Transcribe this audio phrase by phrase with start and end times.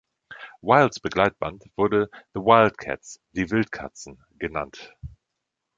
[0.63, 4.95] Wildes Begleitband wurde „the Wildcats“ (die Wildkatzen) genannt.